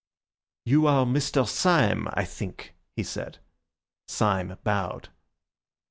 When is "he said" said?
2.95-3.37